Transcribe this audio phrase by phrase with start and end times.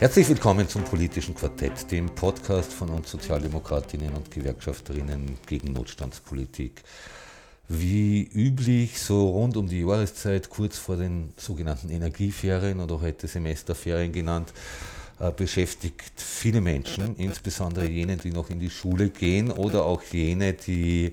[0.00, 6.82] Herzlich willkommen zum Politischen Quartett, dem Podcast von uns Sozialdemokratinnen und Gewerkschafterinnen gegen Notstandspolitik.
[7.68, 14.10] Wie üblich, so rund um die Jahreszeit, kurz vor den sogenannten Energieferien oder heute Semesterferien
[14.10, 14.54] genannt,
[15.18, 20.54] äh, beschäftigt viele Menschen, insbesondere jene, die noch in die Schule gehen oder auch jene,
[20.54, 21.10] die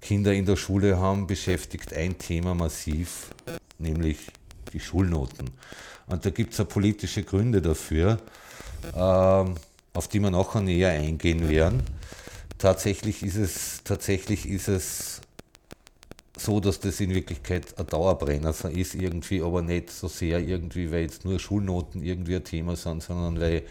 [0.00, 3.34] Kinder in der Schule haben, beschäftigt ein Thema massiv,
[3.78, 4.20] nämlich
[4.72, 5.50] die Schulnoten.
[6.06, 8.18] Und da gibt es ja politische Gründe dafür,
[8.94, 9.54] ähm,
[9.92, 11.82] auf die wir nachher näher eingehen werden.
[12.58, 15.20] Tatsächlich ist es, tatsächlich ist es
[16.36, 21.02] so, dass das in Wirklichkeit ein Dauerbrenner ist, irgendwie, aber nicht so sehr irgendwie, weil
[21.02, 23.62] jetzt nur Schulnoten irgendwie ein Thema sind, sondern weil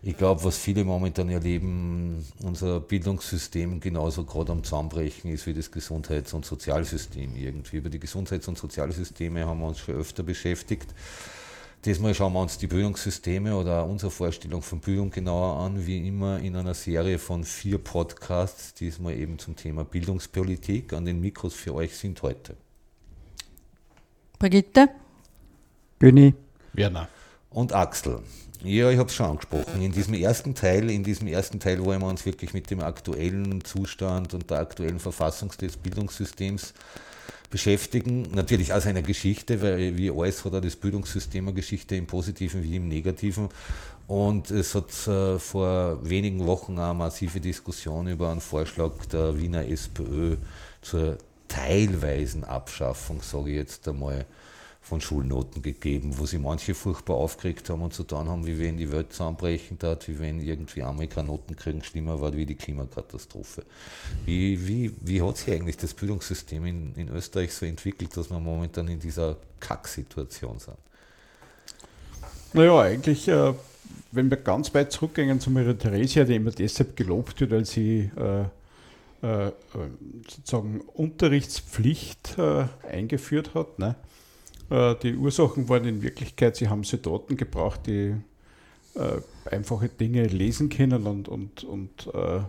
[0.00, 5.72] ich glaube, was viele momentan erleben, unser Bildungssystem genauso gerade am Zusammenbrechen ist wie das
[5.72, 7.78] Gesundheits- und Sozialsystem irgendwie.
[7.78, 10.94] Über die Gesundheits- und Sozialsysteme haben wir uns schon öfter beschäftigt.
[11.84, 16.38] Diesmal schauen wir uns die Bildungssysteme oder unsere Vorstellung von Bildung genauer an, wie immer
[16.40, 20.92] in einer Serie von vier Podcasts, diesmal eben zum Thema Bildungspolitik.
[20.92, 22.56] An den Mikros für euch sind heute
[24.38, 24.88] Brigitte,
[25.98, 26.34] Bühni,
[26.72, 27.08] Werner.
[27.50, 28.20] und Axel.
[28.64, 29.80] Ja, ich habe es schon angesprochen.
[29.80, 33.62] In diesem ersten Teil, in diesem ersten Teil wollen wir uns wirklich mit dem aktuellen
[33.64, 36.74] Zustand und der aktuellen Verfassung des Bildungssystems
[37.50, 38.22] beschäftigen.
[38.32, 42.64] Natürlich aus einer Geschichte, weil wie alles hat auch das Bildungssystem eine Geschichte im Positiven
[42.64, 43.48] wie im Negativen.
[44.08, 49.68] Und es hat äh, vor wenigen Wochen eine massive Diskussion über einen Vorschlag der Wiener
[49.68, 50.36] SPÖ
[50.82, 54.26] zur teilweisen Abschaffung, sage ich jetzt einmal,
[54.88, 58.78] von Schulnoten gegeben, wo sich manche furchtbar aufgeregt haben und so dann haben, wie wenn
[58.78, 63.64] die Welt zusammenbrechen hat, wie wenn irgendwie Amerika Noten kriegen, schlimmer war wie die Klimakatastrophe.
[64.24, 68.40] Wie, wie, wie hat sich eigentlich das Bildungssystem in, in Österreich so entwickelt, dass wir
[68.40, 70.78] momentan in dieser Kacksituation sind?
[72.54, 73.52] Naja, eigentlich, äh,
[74.12, 78.10] wenn wir ganz weit zurückgehen zu Maria Theresia, die immer deshalb gelobt wird, weil sie
[78.16, 78.44] äh,
[79.20, 79.52] äh,
[80.26, 83.78] sozusagen Unterrichtspflicht äh, eingeführt hat.
[83.78, 83.96] Ne?
[84.70, 88.14] Äh, die Ursachen waren in Wirklichkeit, sie haben Soldaten gebraucht, die
[88.94, 92.40] äh, einfache Dinge lesen können und, und, und äh,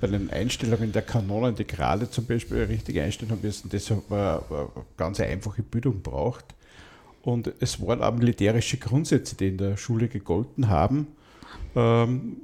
[0.00, 4.48] bei den Einstellungen der Kanonen, die gerade zum Beispiel richtig einstellen haben müssen, deshalb war,
[4.50, 6.44] war ganz eine einfache Bildung braucht.
[7.22, 11.06] Und es waren auch militärische Grundsätze, die in der Schule gegolten haben.
[11.76, 12.36] Ähm,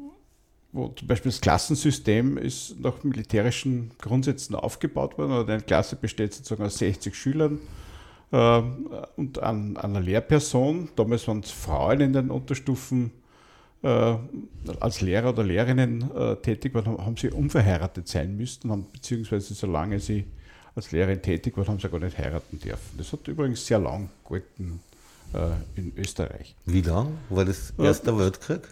[0.71, 5.33] wo zum Beispiel das Klassensystem ist nach militärischen Grundsätzen aufgebaut worden.
[5.33, 7.59] Oder eine Klasse besteht sozusagen aus 60 Schülern
[8.31, 10.91] und an, an einer Lehrperson.
[10.97, 13.13] Damals waren es Frauen in den Unterstufen
[13.83, 14.17] äh,
[14.81, 20.01] als Lehrer oder Lehrerinnen äh, tätig waren, haben sie unverheiratet sein müssen, haben, beziehungsweise solange
[20.01, 20.25] sie
[20.75, 22.99] als Lehrerin tätig waren, haben sie gar nicht heiraten dürfen.
[22.99, 24.81] Das hat übrigens sehr lang gehalten
[25.33, 26.57] äh, in Österreich.
[26.67, 27.19] Wie lang?
[27.31, 28.63] War das Erster Weltkrieg?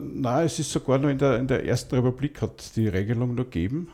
[0.00, 3.36] Nein, es ist sogar noch in der, in der Ersten Republik hat es die Regelung
[3.36, 3.88] noch gegeben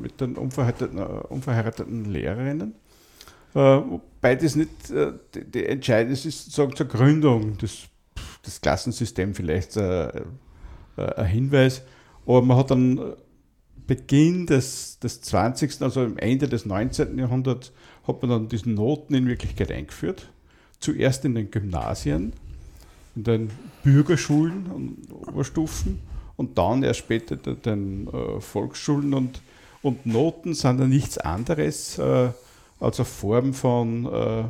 [0.00, 2.74] mit den unverheirateten, unverheirateten Lehrerinnen.
[4.22, 7.88] Wobei das nicht äh, die, die entscheidend ist, sozusagen zur Gründung des,
[8.46, 10.10] des Klassensystems vielleicht äh,
[10.96, 11.82] äh, ein Hinweis.
[12.24, 13.02] Aber man hat dann äh,
[13.88, 17.18] Beginn des, des 20., also am Ende des 19.
[17.18, 17.72] Jahrhunderts,
[18.06, 20.30] hat man dann diese Noten in Wirklichkeit eingeführt.
[20.78, 22.32] Zuerst in den Gymnasien,
[23.16, 23.50] in den
[23.82, 25.98] Bürgerschulen und Oberstufen
[26.36, 29.14] und dann erst später in den äh, Volksschulen.
[29.14, 29.42] Und,
[29.82, 32.30] und Noten sind ja nichts anderes äh,
[32.82, 34.44] als eine Form von äh,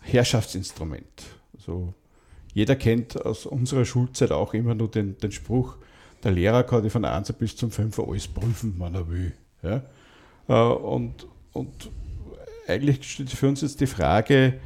[0.00, 1.24] Herrschaftsinstrument.
[1.56, 1.94] Also
[2.54, 5.76] jeder kennt aus unserer Schulzeit auch immer nur den, den Spruch,
[6.22, 9.32] der Lehrer kann von 1 bis zum 5 alles prüfen, wann er will.
[9.62, 9.82] Ja?
[10.48, 11.90] Äh, und, und
[12.68, 14.60] eigentlich steht für uns jetzt die Frage,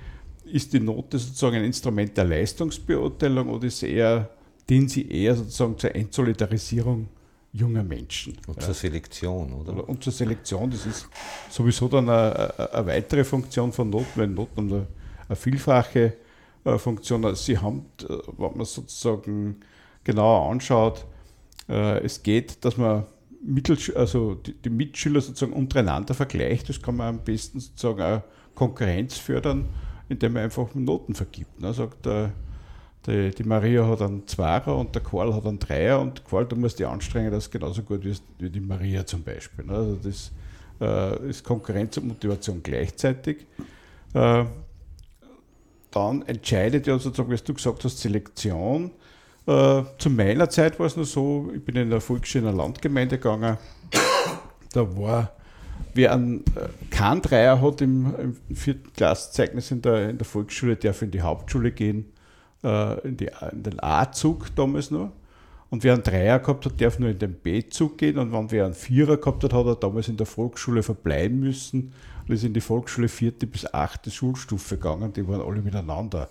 [0.45, 4.31] ist die Note sozusagen ein Instrument der Leistungsbeurteilung oder ist eher,
[4.69, 7.09] dient sie eher sozusagen zur Entsolidarisierung
[7.57, 8.37] junger Menschen?
[8.47, 9.89] Und zur Selektion, oder?
[9.89, 11.09] Und zur Selektion, das ist
[11.51, 14.87] sowieso dann eine, eine- weitere Funktion von Noten, weil Noten eine,
[15.29, 16.15] eine vielfache
[16.65, 17.35] äh, Funktion.
[17.35, 19.57] Sie haben, äh, wenn man sozusagen
[20.05, 21.05] genauer anschaut,
[21.69, 23.07] äh, es geht, dass man
[23.45, 26.69] Mittel, also die, die Mitschüler sozusagen untereinander vergleicht.
[26.69, 28.23] Das kann man am besten sozusagen auch
[28.55, 29.67] Konkurrenz fördern,
[30.09, 31.61] indem man einfach Noten vergibt.
[31.61, 31.73] Ne?
[31.73, 32.33] Sagt, der,
[33.07, 36.57] die, die, Maria hat einen Zweier und der Karl hat einen Dreier und Karl, du
[36.57, 39.65] musst dich anstrengen, das ist genauso gut wie, wie die Maria zum Beispiel.
[39.65, 39.75] Ne?
[39.75, 40.33] Also das
[40.81, 43.47] äh, ist Konkurrenz und Motivation gleichzeitig.
[44.15, 44.45] Äh,
[45.91, 48.91] dann entscheidet ja sozusagen, wie du gesagt hast, Selektion.
[49.47, 53.17] Äh, zu meiner Zeit war es nur so, ich bin in der Volksschule in Landgemeinde
[53.17, 53.57] gegangen,
[54.73, 55.33] da war,
[55.95, 60.77] wer einen, äh, keinen Dreier hat im, im vierten Klassenzeugnis in der, in der Volksschule,
[60.77, 62.13] darf in die Hauptschule gehen,
[62.67, 65.13] äh, in, die, in den A-Zug damals noch.
[65.71, 68.19] Und wer einen Dreier gehabt hat, darf nur in den B-Zug gehen.
[68.19, 71.93] Und wenn wer einen Vierer gehabt hat, hat er damals in der Volksschule verbleiben müssen
[72.27, 75.13] und ist in die Volksschule vierte bis achte Schulstufe gegangen.
[75.13, 76.29] Die waren alle miteinander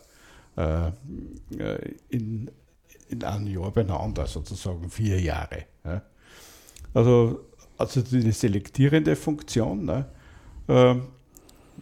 [0.56, 0.92] äh,
[2.10, 2.50] in,
[3.10, 5.66] in einem Jahr beieinander, sozusagen vier Jahre.
[5.84, 6.02] Ja.
[6.94, 7.42] Also,
[7.78, 9.84] also die selektierende Funktion.
[9.84, 10.06] Ne?
[10.70, 11.04] Ähm,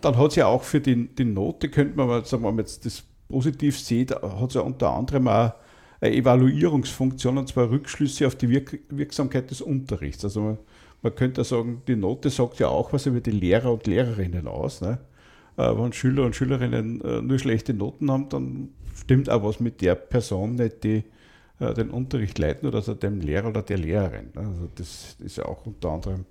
[0.02, 2.66] dann hat es ja auch für die, die Note, könnte man mal, sagen, wenn man
[2.66, 5.53] jetzt das positiv sieht, hat es ja unter anderem auch
[6.00, 10.24] eine Evaluierungsfunktion und zwar Rückschlüsse auf die Wirk Wirksamkeit des Unterrichts.
[10.24, 10.57] Also man,
[11.01, 14.81] man, könnte sagen, die Note sagt ja auch was über die Lehrer und Lehrerinnen aus.
[14.81, 15.00] Ne?
[15.57, 19.81] Äh, wenn Schüler und Schülerinnen äh, nur schlechte Noten haben, dann stimmt auch was mit
[19.81, 21.03] der Person nicht, die
[21.59, 24.30] äh, den Unterricht leiten oder also dem Lehrer oder der Lehrerin.
[24.35, 24.41] Ne?
[24.41, 26.25] Also das ist ja auch unter anderem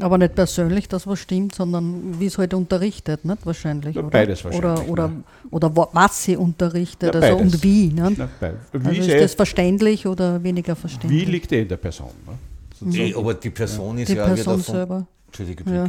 [0.00, 3.96] Aber nicht persönlich das, was stimmt, sondern wie es halt unterrichtet, nicht wahrscheinlich.
[3.96, 4.08] Oder?
[4.08, 4.88] Beides wahrscheinlich.
[4.88, 5.10] Oder,
[5.50, 7.88] oder, oder was sie unterrichtet, ja, also und wie.
[7.88, 8.18] Nicht?
[8.18, 8.28] Ja,
[8.72, 11.26] wie also ist das verständlich oder weniger verständlich?
[11.26, 12.10] Wie liegt er in der Person?
[12.26, 12.38] Ne?
[12.84, 13.16] Mhm.
[13.16, 15.06] aber die Person ist die ja Person davon, selber.
[15.26, 15.70] Entschuldige.
[15.70, 15.88] Ja.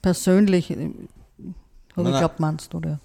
[0.00, 3.00] Persönlich, habe ich glaubt, meinst du, oder?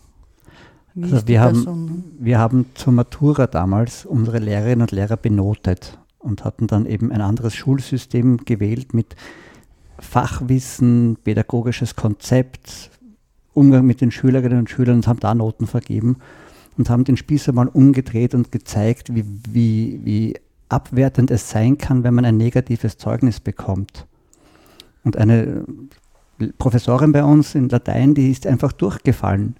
[1.01, 6.67] also wir, haben, wir haben zur Matura damals unsere Lehrerinnen und Lehrer benotet und hatten
[6.67, 9.15] dann eben ein anderes Schulsystem gewählt mit
[9.99, 12.91] Fachwissen, pädagogisches Konzept,
[13.53, 16.17] Umgang mit den Schülerinnen und Schülern und haben da Noten vergeben
[16.77, 20.35] und haben den Spieß einmal umgedreht und gezeigt, wie, wie, wie
[20.67, 24.05] abwertend es sein kann, wenn man ein negatives Zeugnis bekommt.
[25.03, 25.63] Und eine
[26.57, 29.55] Professorin bei uns in Latein, die ist einfach durchgefallen.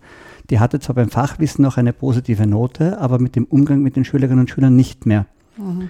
[0.50, 4.06] Die hatte zwar beim Fachwissen noch eine positive Note, aber mit dem Umgang mit den
[4.06, 5.26] Schülerinnen und Schülern nicht mehr.
[5.58, 5.90] Mhm.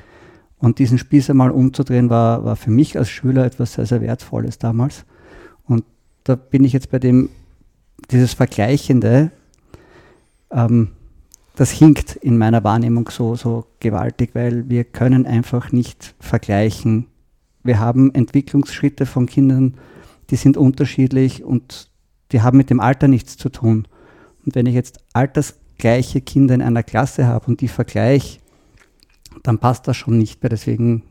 [0.58, 4.58] Und diesen Spieß einmal umzudrehen, war, war für mich als Schüler etwas sehr, sehr Wertvolles
[4.58, 5.06] damals.
[5.66, 5.84] Und
[6.24, 7.30] da bin ich jetzt bei dem,
[8.12, 9.32] dieses Vergleichende,
[10.52, 10.90] ähm,
[11.56, 17.08] das hinkt in meiner Wahrnehmung so, so gewaltig, weil wir können einfach nicht vergleichen.
[17.64, 19.76] Wir haben Entwicklungsschritte von Kindern,
[20.30, 21.90] die sind unterschiedlich und
[22.32, 23.88] die haben mit dem Alter nichts zu tun.
[24.46, 28.40] Und wenn ich jetzt altersgleiche Kinder in einer Klasse habe und die vergleiche,
[29.44, 30.50] dann passt das schon nicht mehr.
[30.50, 31.04] Deswegen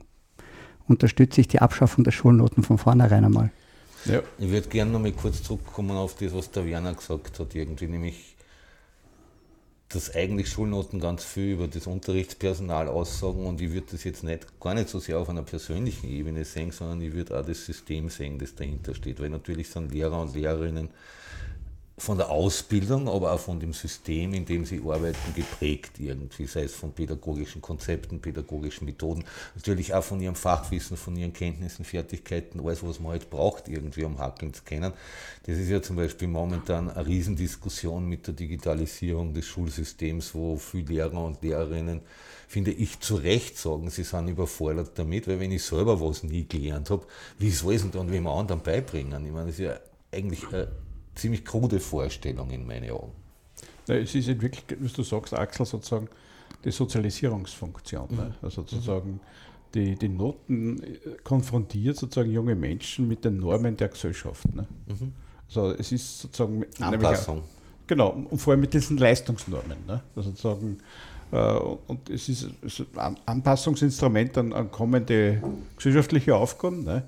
[0.88, 3.50] unterstütze ich die Abschaffung der Schulnoten von vornherein einmal.
[4.04, 4.22] Ja.
[4.38, 7.86] Ich würde gerne noch mal kurz zurückkommen auf das, was der Werner gesagt hat, irgendwie,
[7.86, 8.36] nämlich,
[9.88, 14.60] dass eigentlich Schulnoten ganz viel über das Unterrichtspersonal aussagen und ich würde das jetzt nicht
[14.60, 18.10] gar nicht so sehr auf einer persönlichen Ebene sehen, sondern ich würde auch das System
[18.10, 20.90] sehen, das dahinter steht, weil natürlich sind Lehrer und Lehrerinnen
[21.96, 26.64] von der Ausbildung, aber auch von dem System, in dem sie arbeiten, geprägt irgendwie, sei
[26.64, 29.24] es von pädagogischen Konzepten, pädagogischen Methoden,
[29.54, 34.02] natürlich auch von ihrem Fachwissen, von ihren Kenntnissen, Fertigkeiten, alles, was man halt braucht, irgendwie
[34.02, 34.92] um Hackeln zu kennen.
[35.44, 40.86] Das ist ja zum Beispiel momentan eine Riesendiskussion mit der Digitalisierung des Schulsystems, wo viele
[40.86, 42.00] Lehrer und Lehrerinnen,
[42.48, 46.44] finde ich, zu Recht sagen, sie sind überfordert damit, weil wenn ich selber was nie
[46.44, 47.06] gelernt habe,
[47.38, 49.24] wie soll es denn dann wem anderen beibringen?
[49.24, 49.78] Ich meine, das ist ja
[50.12, 50.42] eigentlich
[51.14, 53.12] ziemlich krude Vorstellung in meinen Augen.
[53.88, 56.08] Ja, es ist wirklich, wie du sagst, Axel, sozusagen
[56.64, 58.08] die Sozialisierungsfunktion.
[58.10, 58.16] Ne?
[58.16, 58.18] Mhm.
[58.18, 58.34] Ne?
[58.42, 59.20] Also sozusagen
[59.74, 64.54] die, die Noten äh, konfrontiert sozusagen junge Menschen mit den Normen der Gesellschaft.
[64.54, 64.66] Ne?
[64.86, 65.12] Mhm.
[65.46, 67.40] Also es ist sozusagen Anpassung.
[67.40, 69.78] Auch, genau, und vor allem mit diesen Leistungsnormen.
[69.86, 70.02] Ne?
[70.16, 70.78] Also sozusagen,
[71.32, 72.48] äh, und es ist,
[72.96, 75.42] ein Anpassungsinstrument an, an kommende
[75.76, 76.84] gesellschaftliche Aufgaben.
[76.84, 77.04] Ne?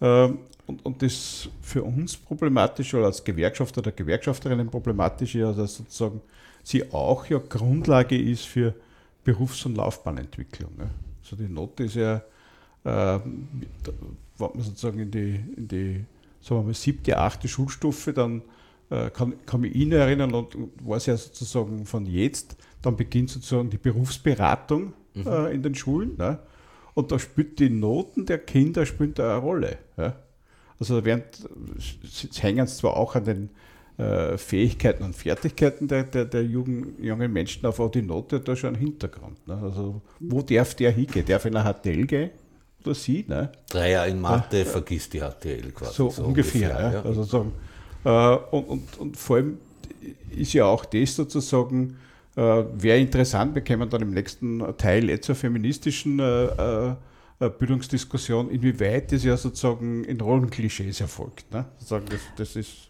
[0.00, 0.28] Äh,
[0.66, 6.20] und, und das für uns problematisch oder als Gewerkschafter oder Gewerkschafterinnen problematisch ist, also sozusagen
[6.62, 8.74] sie auch ja Grundlage ist für
[9.24, 10.76] Berufs- und Laufbahnentwicklung.
[10.76, 10.90] Ne?
[11.22, 12.16] Also die Note ist ja,
[12.84, 13.66] äh, wenn
[14.38, 16.04] man sozusagen in die, in die
[16.40, 18.42] sagen wir mal, siebte, achte Schulstufe, dann
[18.90, 23.30] äh, kann, kann mich Ihnen erinnern und, und weiß ja sozusagen von jetzt, dann beginnt
[23.30, 25.26] sozusagen die Berufsberatung mhm.
[25.26, 26.16] äh, in den Schulen.
[26.16, 26.38] Ne?
[26.98, 29.78] Und da spielt die Noten der Kinder spielt eine Rolle.
[29.96, 30.16] Ja?
[30.80, 31.48] Also während,
[32.40, 33.50] hängen zwar auch an den
[33.98, 38.56] äh, Fähigkeiten und Fertigkeiten der, der, der jungen, jungen Menschen aber die Note hat da
[38.56, 39.46] schon einen Hintergrund.
[39.46, 39.60] Ne?
[39.62, 41.24] Also wo darf der hingehen?
[41.24, 42.30] Darf er nach HTL gehen?
[42.84, 43.24] Oder sie?
[43.28, 43.52] Ne?
[43.70, 45.94] Drei in Mathe, ja, vergisst die HTL quasi.
[45.94, 46.70] So, so ungefähr.
[46.70, 47.02] ungefähr ja.
[47.02, 47.52] Also sagen,
[48.02, 49.58] äh, und, und, und vor allem
[50.36, 51.96] ist ja auch das sozusagen,
[52.38, 56.94] Wäre interessant, wir kommen dann im nächsten Teil jetzt zur feministischen äh, äh,
[57.40, 61.52] äh, Bildungsdiskussion, inwieweit das ja sozusagen in Rollenklischees erfolgt.
[61.52, 61.64] Ne?
[61.78, 62.88] Sozusagen das, das ist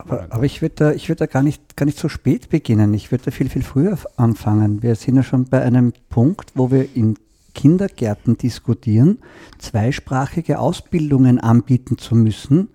[0.00, 2.92] aber, aber, ich würde da, würd da gar, nicht, gar nicht so spät beginnen.
[2.92, 4.82] Ich würde da viel, viel früher anfangen.
[4.82, 7.16] Wir sind ja schon bei einem Punkt, wo wir in
[7.54, 9.18] Kindergärten diskutieren,
[9.58, 12.68] zweisprachige Ausbildungen anbieten zu müssen,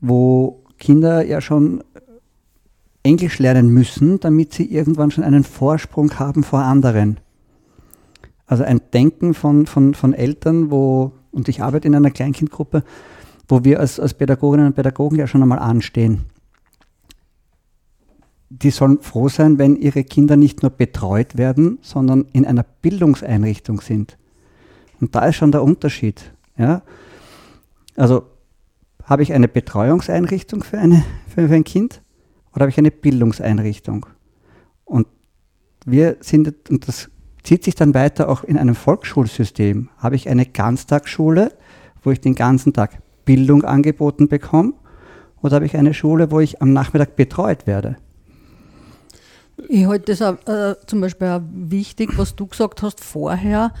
[0.00, 1.84] wo Kinder ja schon
[3.04, 7.20] Englisch lernen müssen, damit sie irgendwann schon einen Vorsprung haben vor anderen.
[8.46, 12.82] Also ein Denken von, von, von Eltern, wo, und ich arbeite in einer Kleinkindgruppe,
[13.46, 16.24] wo wir als, als Pädagoginnen und Pädagogen ja schon einmal anstehen.
[18.48, 23.80] Die sollen froh sein, wenn ihre Kinder nicht nur betreut werden, sondern in einer Bildungseinrichtung
[23.80, 24.16] sind.
[25.00, 26.32] Und da ist schon der Unterschied.
[26.56, 26.82] Ja?
[27.96, 28.26] Also
[29.02, 32.00] habe ich eine Betreuungseinrichtung für, eine, für ein Kind
[32.54, 34.06] oder habe ich eine Bildungseinrichtung?
[34.84, 35.06] Und
[35.84, 37.10] wir sind, und das
[37.42, 41.52] zieht sich dann weiter auch in einem Volksschulsystem, habe ich eine Ganztagsschule,
[42.02, 44.74] wo ich den ganzen Tag Bildung angeboten bekomme,
[45.42, 47.96] oder habe ich eine Schule, wo ich am Nachmittag betreut werde?
[49.68, 53.72] Ich halte das auch, äh, zum Beispiel auch wichtig, was du gesagt hast vorher,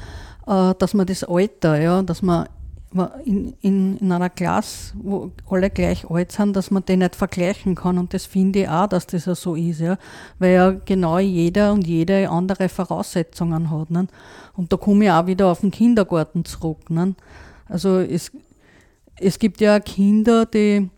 [0.46, 2.48] äh, dass man das Alter, ja, dass man
[3.24, 7.74] in, in, in einer Klasse, wo alle gleich alt sind, dass man den nicht vergleichen
[7.74, 7.98] kann.
[7.98, 9.96] Und das finde ich auch, dass das ja so ist, ja.
[10.38, 13.90] weil ja genau jeder und jede andere Voraussetzungen hat.
[13.90, 14.06] Ne?
[14.56, 16.88] Und da komme ich auch wieder auf den Kindergarten zurück.
[16.90, 17.14] Ne?
[17.68, 18.30] Also es,
[19.16, 20.88] es gibt ja Kinder, die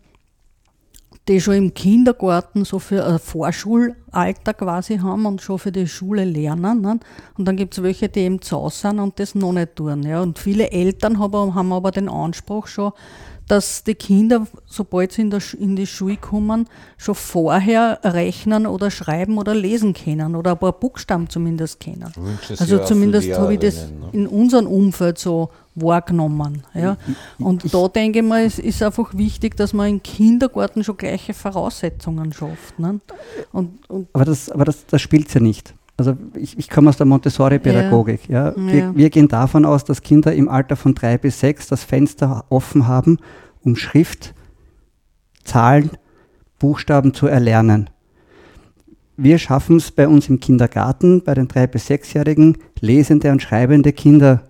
[1.27, 6.23] die schon im Kindergarten so für ein Vorschulalter quasi haben und schon für die Schule
[6.23, 6.81] lernen.
[6.81, 6.99] Ne?
[7.37, 10.03] Und dann gibt es welche, die eben zu Hause sind und das noch nicht tun.
[10.03, 10.21] Ja?
[10.21, 12.93] Und viele Eltern haben, haben aber den Anspruch schon,
[13.47, 18.91] dass die Kinder, sobald sie in, der, in die Schule kommen, schon vorher rechnen oder
[18.91, 22.11] schreiben oder lesen können oder ein paar Buchstaben zumindest kennen.
[22.59, 24.09] Also zumindest habe ich das ne?
[24.11, 26.63] in unserem Umfeld so wahrgenommen.
[26.73, 26.97] Ja.
[27.39, 31.33] Und da denke ich mal, es ist einfach wichtig, dass man im Kindergarten schon gleiche
[31.33, 32.79] Voraussetzungen schafft.
[32.79, 32.99] Ne?
[33.53, 35.73] Und, und aber das, aber das, das spielt ja nicht.
[35.97, 38.29] Also ich, ich komme aus der Montessori-Pädagogik.
[38.29, 38.49] Ja.
[38.49, 38.55] Ja.
[38.55, 42.45] Wir, wir, gehen davon aus, dass Kinder im Alter von drei bis sechs das Fenster
[42.49, 43.17] offen haben,
[43.63, 44.35] um Schrift,
[45.43, 45.89] Zahlen,
[46.59, 47.89] Buchstaben zu erlernen.
[49.15, 53.91] Wir schaffen es bei uns im Kindergarten, bei den drei bis sechsjährigen, lesende und schreibende
[53.91, 54.43] Kinder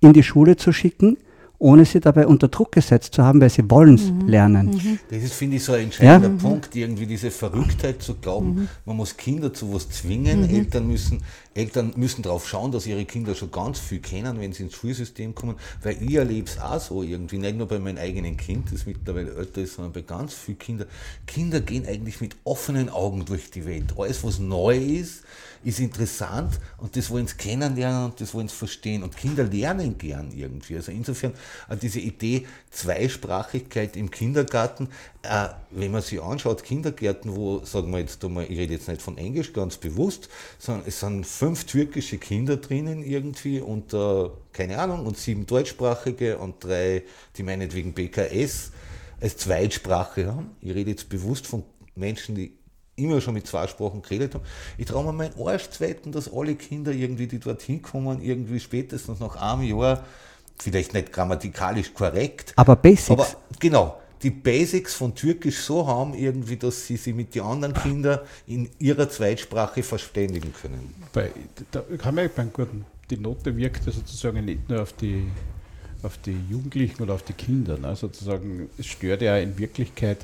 [0.00, 1.16] in die Schule zu schicken,
[1.64, 4.28] ohne sie dabei unter Druck gesetzt zu haben, weil sie wollen es mhm.
[4.28, 4.66] lernen.
[4.66, 4.98] Mhm.
[5.08, 6.36] Das ist, finde ich, so ein entscheidender ja?
[6.36, 8.68] Punkt, irgendwie diese Verrücktheit zu glauben, mhm.
[8.84, 10.54] man muss Kinder zu was zwingen, mhm.
[10.54, 11.22] Eltern müssen
[11.54, 15.34] Eltern müssen darauf schauen, dass ihre Kinder schon ganz viel kennen, wenn sie ins Schulsystem
[15.34, 18.86] kommen, weil ich erlebe es auch so irgendwie, nicht nur bei meinem eigenen Kind, das
[18.86, 20.88] mittlerweile älter ist, sondern bei ganz vielen Kindern.
[21.26, 23.94] Kinder gehen eigentlich mit offenen Augen durch die Welt.
[23.96, 25.24] Alles, was neu ist,
[25.64, 29.02] ist interessant und das wollen sie kennenlernen und das wollen sie verstehen.
[29.02, 30.76] Und Kinder lernen gern irgendwie.
[30.76, 31.32] Also insofern
[31.68, 34.88] äh, diese Idee Zweisprachigkeit im Kindergarten,
[35.24, 39.02] äh, wenn man sich anschaut, Kindergärten, wo, sagen wir jetzt einmal, ich rede jetzt nicht
[39.02, 40.28] von Englisch ganz bewusst,
[40.58, 46.38] sondern es sind fünf türkische Kinder drinnen irgendwie und äh, keine Ahnung, und sieben deutschsprachige
[46.38, 47.02] und drei,
[47.36, 48.72] die meinetwegen BKS
[49.20, 50.50] als Zweitsprache haben.
[50.60, 51.64] Ich rede jetzt bewusst von
[51.94, 52.56] Menschen, die
[52.96, 54.44] immer schon mit zwei Sprachen geredet haben.
[54.78, 59.20] Ich traue mir meinen Arsch zweiten, dass alle Kinder irgendwie, die dorthin kommen, irgendwie spätestens
[59.20, 60.04] nach einem Jahr,
[60.58, 62.52] vielleicht nicht grammatikalisch korrekt.
[62.56, 63.10] Aber Basics.
[63.10, 63.26] Aber
[63.58, 68.20] genau, die Basics von Türkisch so haben, irgendwie, dass sie sich mit den anderen Kindern
[68.46, 70.94] in ihrer Zweitsprache verständigen können.
[71.12, 71.30] Bei,
[71.70, 75.26] da kann man beim Guten, die Note wirkt ja sozusagen nicht nur auf die,
[76.02, 77.76] auf die Jugendlichen oder auf die Kinder.
[77.76, 77.94] Ne?
[77.96, 80.18] Sozusagen, es stört ja in Wirklichkeit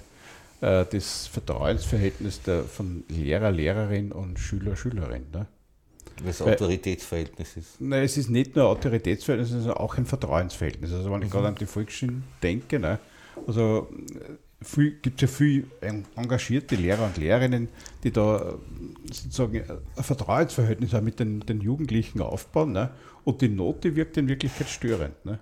[0.60, 5.26] äh, das Vertrauensverhältnis der, von Lehrer, Lehrerin und Schüler, Schülerin.
[5.32, 5.46] Ne?
[6.24, 7.80] Was Autoritätsverhältnis ist?
[7.80, 10.92] Nein, es ist nicht nur Autoritätsverhältnis, es ist auch ein Vertrauensverhältnis.
[10.92, 11.32] Also wenn ich mhm.
[11.32, 12.98] gerade an die Volksschule denke, ne,
[13.46, 13.88] also
[15.02, 15.64] gibt es ja viele
[16.16, 17.68] engagierte Lehrer und Lehrerinnen,
[18.04, 18.58] die da
[19.10, 19.62] sozusagen
[19.96, 22.72] ein Vertrauensverhältnis auch mit den, den Jugendlichen aufbauen.
[22.72, 22.90] Ne?
[23.24, 25.24] Und die Note wirkt in Wirklichkeit störend.
[25.24, 25.38] Ne?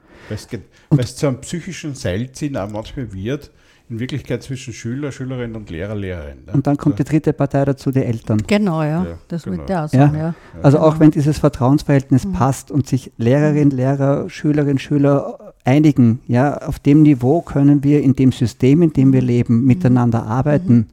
[0.91, 3.51] Weil es zu einem psychischen Seilziehen auch manchmal wird,
[3.91, 6.45] in Wirklichkeit zwischen Schüler, Schülerin und Lehrer, Lehrerin.
[6.47, 6.53] Ne?
[6.53, 8.43] Und dann kommt die dritte Partei dazu, die Eltern.
[8.47, 9.05] Genau, ja.
[9.05, 9.57] ja das genau.
[9.57, 10.23] wird der sagen, ja.
[10.23, 10.35] ja.
[10.63, 12.33] Also auch wenn dieses Vertrauensverhältnis mhm.
[12.33, 18.15] passt und sich Lehrerin, Lehrer, Schülerin, Schüler einigen, ja, auf dem Niveau können wir in
[18.15, 19.67] dem System, in dem wir leben, mhm.
[19.67, 20.75] miteinander arbeiten.
[20.75, 20.87] Mhm.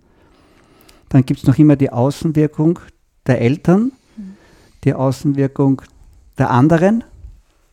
[1.10, 2.80] Dann gibt es noch immer die Außenwirkung
[3.28, 4.36] der Eltern, mhm.
[4.86, 5.82] die Außenwirkung
[6.38, 7.04] der anderen,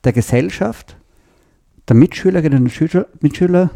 [0.03, 0.97] der Gesellschaft,
[1.89, 3.71] der Mitschülerinnen und Schüler, Mitschüler,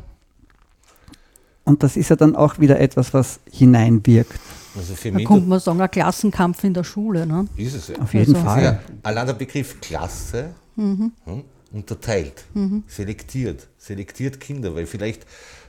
[1.66, 4.38] und das ist ja dann auch wieder etwas, was hineinwirkt.
[4.76, 7.26] Also für da mich kommt man sagen, ein Klassenkampf in der Schule.
[7.26, 7.48] Ne?
[7.56, 7.98] Ist es ja.
[7.98, 8.62] Auf jeden also, Fall.
[8.62, 11.12] Ja, allein der Begriff Klasse mhm.
[11.24, 11.42] hm,
[11.72, 12.84] unterteilt, mhm.
[12.86, 15.26] selektiert, selektiert Kinder, weil vielleicht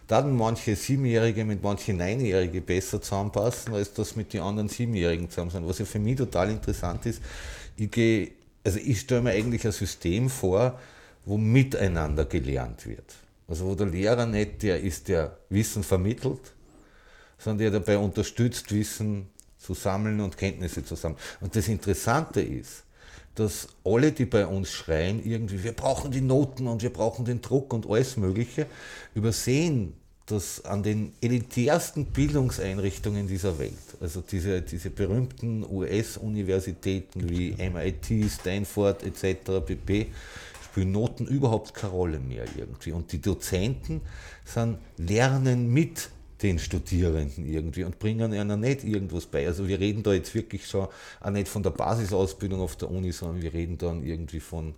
[0.07, 5.51] dann manche Siebenjährige mit manchen Neunjährige besser zusammenpassen, als das mit den anderen Siebenjährigen zusammen
[5.51, 5.67] sind.
[5.67, 7.21] Was ja für mich total interessant ist,
[7.75, 8.31] ich gehe,
[8.63, 10.79] also ich stelle mir eigentlich ein System vor,
[11.25, 13.15] wo miteinander gelernt wird.
[13.47, 16.53] Also wo der Lehrer nicht der ist, der Wissen vermittelt,
[17.37, 21.19] sondern der dabei unterstützt, Wissen zu sammeln und Kenntnisse zu sammeln.
[21.39, 22.83] Und das Interessante ist,
[23.35, 27.41] dass alle, die bei uns schreien, irgendwie, wir brauchen die Noten und wir brauchen den
[27.41, 28.65] Druck und alles Mögliche,
[29.13, 29.93] übersehen,
[30.25, 39.03] dass an den elitärsten Bildungseinrichtungen dieser Welt, also diese, diese berühmten US-Universitäten wie MIT, Stanford
[39.03, 40.07] etc., pp.,
[40.77, 42.91] spielen Noten überhaupt keine Rolle mehr irgendwie.
[42.91, 44.01] Und die Dozenten
[44.45, 46.09] sind lernen mit
[46.43, 49.47] den Studierenden irgendwie und bringen ihnen nicht irgendwas bei.
[49.47, 50.87] Also wir reden da jetzt wirklich schon
[51.19, 54.75] auch nicht von der Basisausbildung auf der Uni, sondern wir reden dann irgendwie von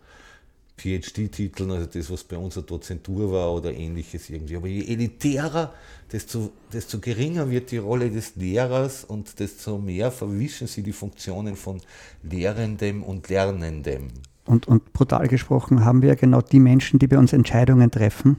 [0.78, 4.56] PhD-Titeln, also das, was bei uns eine Dozentur war oder ähnliches irgendwie.
[4.56, 5.74] Aber je elitärer,
[6.10, 11.58] desto, desto geringer wird die Rolle des Lehrers und desto mehr verwischen sie die Funktionen
[11.58, 11.82] von
[12.24, 14.08] Lehrendem und Lernendem.
[14.50, 18.38] Und, und brutal gesprochen haben wir genau die Menschen, die bei uns Entscheidungen treffen,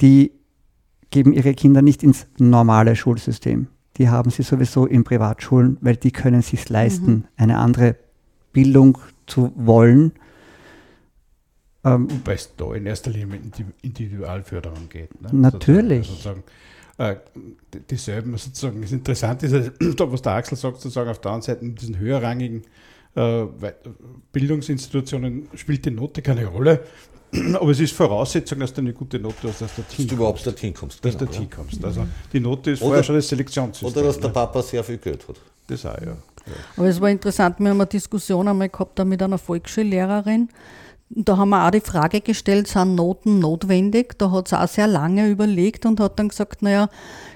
[0.00, 0.32] die
[1.10, 3.68] geben ihre Kinder nicht ins normale Schulsystem.
[3.96, 7.24] Die haben sie sowieso in Privatschulen, weil die können es sich leisten, mhm.
[7.36, 7.94] eine andere
[8.52, 10.10] Bildung zu wollen.
[11.84, 15.22] Ähm, Wobei es da in erster Linie um Individualförderung geht.
[15.22, 15.28] Ne?
[15.30, 16.08] Natürlich.
[16.08, 16.42] Sozusagen,
[16.98, 17.14] äh,
[17.88, 18.82] dieselben sozusagen.
[18.82, 22.62] Das Interessante ist, was der Axel sagt, sozusagen auf der anderen Seite mit diesen höherrangigen
[22.62, 22.66] äh,
[24.32, 26.82] Bildungsinstitutionen spielt die Note keine Rolle.
[27.54, 30.46] Aber es ist Voraussetzung, dass du eine gute Note hast, dass du dass du überhaupt
[30.46, 31.04] dorthin kommst.
[31.04, 31.84] Dass genau, du dorthin kommst.
[31.84, 33.88] Also die Note ist oder, vorher schon das Selektionssystem.
[33.88, 34.34] Oder dass der ne?
[34.34, 35.36] Papa sehr viel Geld hat.
[35.66, 36.08] Das auch, ja.
[36.08, 36.16] ja.
[36.76, 40.48] Aber es war interessant, wir haben eine Diskussion einmal gehabt da mit einer Volksschullehrerin.
[41.08, 44.18] Da haben wir auch die Frage gestellt, sind Noten notwendig?
[44.18, 46.88] Da hat sie auch sehr lange überlegt und hat dann gesagt, naja,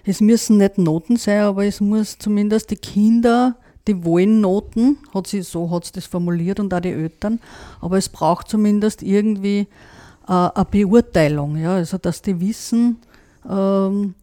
[0.05, 5.27] es müssen nicht Noten sein, aber es muss zumindest die Kinder die wollen Noten, hat
[5.27, 7.41] sie, so hat sie das formuliert und auch die Eltern,
[7.81, 9.67] aber es braucht zumindest irgendwie
[10.29, 12.99] äh, eine Beurteilung, ja, also dass die wissen,
[13.49, 14.15] ähm,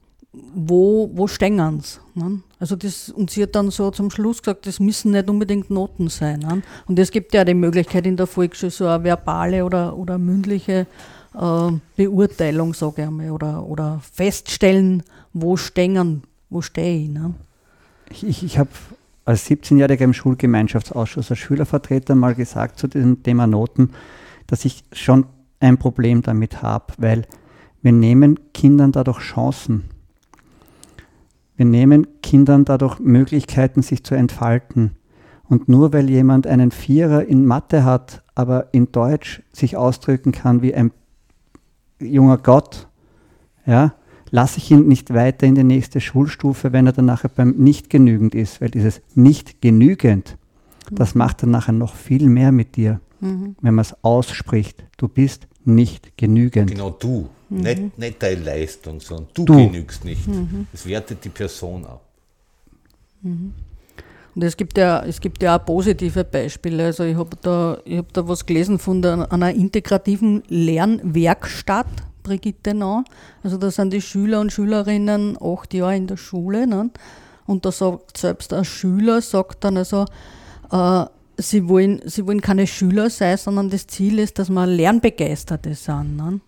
[0.53, 1.99] wo, wo stehen sie.
[2.15, 2.41] Ne?
[2.59, 6.09] Also das, und sie hat dann so zum Schluss gesagt, das müssen nicht unbedingt Noten
[6.09, 6.39] sein.
[6.39, 6.61] Ne?
[6.87, 10.87] Und es gibt ja die Möglichkeit in der Volksschule so eine verbale oder, oder mündliche
[11.35, 17.09] äh, Beurteilung, sage ich einmal, oder, oder feststellen, wo stehen, wo stehe ich.
[17.09, 17.33] Ne?
[18.09, 18.69] Ich, ich habe
[19.27, 23.91] als 17-Jähriger im Schulgemeinschaftsausschuss als Schülervertreter mal gesagt zu diesem Thema Noten,
[24.47, 25.25] dass ich schon
[25.59, 27.27] ein Problem damit habe, weil
[27.81, 29.83] wir nehmen Kindern dadurch Chancen.
[31.57, 34.91] Wir nehmen Kindern dadurch Möglichkeiten, sich zu entfalten.
[35.49, 40.61] Und nur weil jemand einen Vierer in Mathe hat, aber in Deutsch sich ausdrücken kann
[40.61, 40.91] wie ein
[41.99, 42.87] junger Gott,
[43.65, 43.93] ja,
[44.31, 47.89] lasse ich ihn nicht weiter in die nächste Schulstufe, wenn er dann nachher beim nicht
[47.89, 50.37] genügend ist, weil dieses nicht genügend,
[50.91, 51.19] das mhm.
[51.19, 53.55] macht dann nachher noch viel mehr mit dir, mhm.
[53.61, 54.83] wenn man es ausspricht.
[54.97, 56.71] Du bist nicht genügend.
[56.71, 57.57] Genau du, mhm.
[57.59, 59.55] nicht, nicht deine Leistung, sondern du, du.
[59.55, 60.27] genügst nicht.
[60.27, 60.67] Mhm.
[60.73, 62.01] Es wertet die Person ab.
[63.21, 63.53] Mhm.
[64.35, 66.85] Und es gibt ja, es gibt ja auch positive Beispiele.
[66.85, 71.87] Also ich habe da, hab da was gelesen von der, einer integrativen Lernwerkstatt
[72.27, 73.03] Brigitte noch.
[73.43, 76.67] Also da sind die Schüler und Schülerinnen acht Jahre in der Schule.
[76.67, 76.89] Ne?
[77.45, 80.05] Und da sagt selbst ein Schüler, sagt dann also,
[80.71, 81.05] äh,
[81.37, 86.17] sie, wollen, sie wollen keine Schüler sein, sondern das Ziel ist, dass man Lernbegeisterte sind.
[86.17, 86.41] Ne?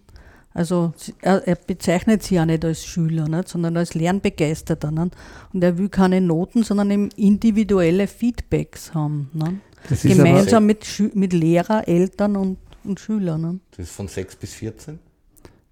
[0.54, 4.92] Also er, er, bezeichnet sie ja nicht als Schüler, nicht, sondern als Lernbegeisterter.
[4.92, 5.16] Nicht?
[5.54, 9.30] Und er will keine Noten, sondern eben individuelle Feedbacks haben.
[9.34, 10.04] Nicht?
[10.04, 13.42] Gemeinsam mit, mit Lehrer, Eltern und, und Schülern.
[13.42, 13.62] Nicht?
[13.72, 15.00] Das ist von 6 bis 14?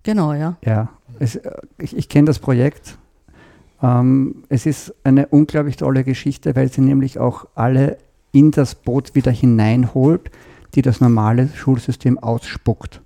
[0.08, 0.56] Genau, ja.
[0.64, 0.88] Ja,
[1.20, 1.38] es,
[1.78, 2.98] ich, ich kenne das Projekt.
[3.84, 7.98] Ähm, es ist eine unglaublich tolle Geschichte, weil sie nämlich auch alle
[8.32, 10.32] in das Boot wieder hineinholt,
[10.76, 13.02] die das normale Schulsystem ausspuckt.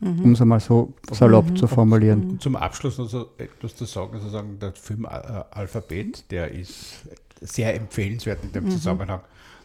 [0.00, 0.24] Mhm.
[0.24, 1.56] Um es einmal so salopp mhm.
[1.56, 2.32] zu formulieren.
[2.32, 2.40] Mhm.
[2.40, 6.96] Zum Abschluss noch so etwas zu sagen, sozusagen der Film Alphabet, der ist
[7.40, 8.72] sehr empfehlenswert in dem mhm.
[8.72, 9.20] Zusammenhang.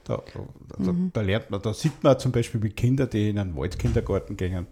[0.06, 0.24] Da,
[0.80, 1.12] da, mhm.
[1.12, 4.68] da, lernt man, da sieht man zum Beispiel mit Kindern, die in einen Waldkindergarten gehen,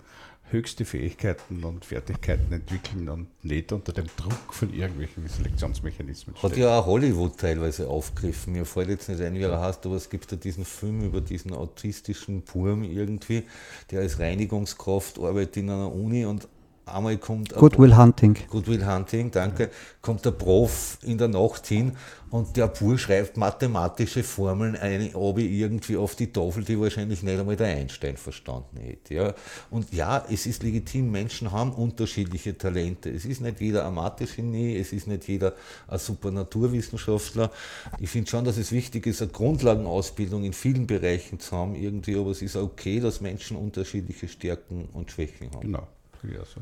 [0.52, 6.36] höchste Fähigkeiten und Fertigkeiten entwickeln und nicht unter dem Druck von irgendwelchen Selektionsmechanismen.
[6.42, 8.54] Hat ja auch Hollywood teilweise aufgegriffen.
[8.54, 11.22] Mir fällt jetzt nicht ein, wie er heißt, aber es gibt ja diesen Film über
[11.22, 13.44] diesen autistischen Burm irgendwie,
[13.92, 16.48] der als Reinigungskraft arbeitet in einer Uni und
[16.86, 17.54] einmal kommt.
[17.54, 18.38] Goodwill Hunting.
[18.50, 19.70] Goodwill Hunting, danke.
[20.02, 21.94] Kommt der Prof in der Nacht hin
[22.30, 27.24] und der Bur schreibt mathematische Formeln ein, ob ich irgendwie auf die Tafel, die wahrscheinlich
[27.24, 29.14] nicht einmal der Einstein verstanden hätte.
[29.14, 29.34] Ja.
[29.70, 33.10] Und ja, es ist legitim, Menschen haben unterschiedliche Talente.
[33.10, 35.54] Es ist nicht jeder ein Mathe-Genie, es ist nicht jeder
[35.88, 37.52] ein super Naturwissenschaftler.
[38.00, 42.18] Ich finde schon, dass es wichtig ist, eine Grundlagenausbildung in vielen Bereichen zu haben, irgendwie,
[42.18, 45.62] aber es ist okay, dass Menschen unterschiedliche Stärken und Schwächen haben.
[45.62, 45.88] Genau,
[46.24, 46.62] ja, so.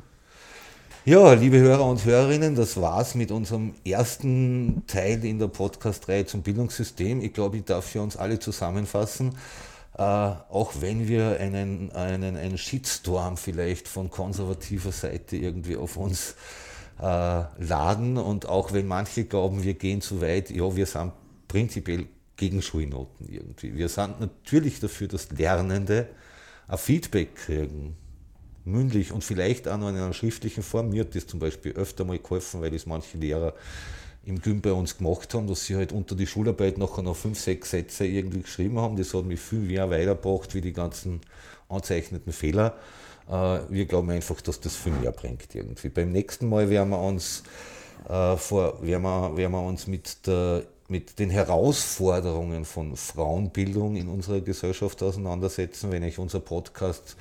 [1.06, 6.44] Ja, liebe Hörer und Hörerinnen, das war's mit unserem ersten Teil in der Podcast-Reihe zum
[6.44, 7.20] Bildungssystem.
[7.20, 9.36] Ich glaube, ich darf für uns alle zusammenfassen,
[9.98, 16.36] äh, auch wenn wir einen, einen, einen Shitstorm vielleicht von konservativer Seite irgendwie auf uns
[17.02, 21.12] äh, laden und auch wenn manche glauben, wir gehen zu weit, ja, wir sind
[21.50, 22.06] prinzipiell
[22.38, 23.76] gegen Schulnoten irgendwie.
[23.76, 26.08] Wir sind natürlich dafür, dass Lernende
[26.70, 27.98] ein Feedback kriegen
[28.66, 30.90] mündlich und vielleicht auch noch in einer schriftlichen Form.
[30.90, 33.54] Mir hat das zum Beispiel öfter mal geholfen, weil das manche Lehrer
[34.26, 37.40] im Gym bei uns gemacht haben, dass sie halt unter die Schularbeit nachher noch fünf,
[37.40, 38.96] sechs Sätze irgendwie geschrieben haben.
[38.96, 41.20] Das hat mich viel mehr weitergebracht wie die ganzen
[41.68, 42.78] anzeichneten Fehler.
[43.30, 45.90] Äh, wir glauben einfach, dass das viel mehr bringt irgendwie.
[45.90, 47.44] Beim nächsten Mal werden wir uns,
[48.08, 54.08] äh, vor, werden wir, werden wir uns mit, der, mit den Herausforderungen von Frauenbildung in
[54.08, 55.92] unserer Gesellschaft auseinandersetzen.
[55.92, 57.18] Wenn euch unser Podcast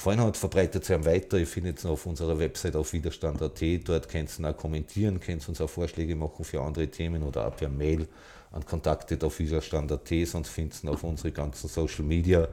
[0.00, 1.36] gefallen hat, verbreitet sie weiter.
[1.36, 3.62] Ihr findet es auf unserer Website auf widerstand.at.
[3.84, 7.54] Dort könnt ihr auch kommentieren, könnt uns auch Vorschläge machen für andere Themen oder auch
[7.54, 8.08] per Mail
[8.50, 10.08] an kontaktet auf widerstand.at.
[10.24, 12.48] Sonst findet ihr auf unsere ganzen Social Media,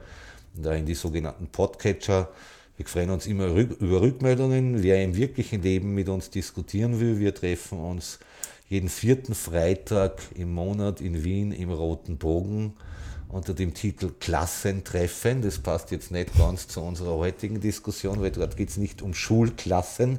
[0.54, 2.28] da in die sogenannten Podcatcher.
[2.76, 4.82] Wir freuen uns immer über Rückmeldungen.
[4.82, 8.18] Wer im wirklichen Leben mit uns diskutieren will, wir treffen uns
[8.68, 12.74] jeden vierten Freitag im Monat in Wien im Roten Bogen
[13.28, 15.42] unter dem Titel Klassentreffen.
[15.42, 19.14] Das passt jetzt nicht ganz zu unserer heutigen Diskussion, weil dort geht es nicht um
[19.14, 20.18] Schulklassen,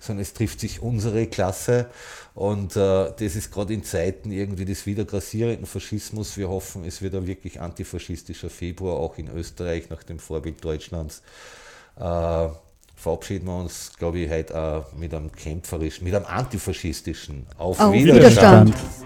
[0.00, 1.86] sondern es trifft sich unsere Klasse.
[2.34, 6.36] Und äh, das ist gerade in Zeiten irgendwie des wieder grassierenden Faschismus.
[6.36, 11.22] Wir hoffen, es wird ein wirklich antifaschistischer Februar, auch in Österreich nach dem Vorbild Deutschlands.
[11.96, 12.48] Äh,
[12.96, 17.92] verabschieden wir uns, glaube ich, heute auch mit einem kämpferischen, mit einem antifaschistischen Auf, Auf
[17.92, 18.68] Widerstand.
[18.68, 19.05] Widerstand.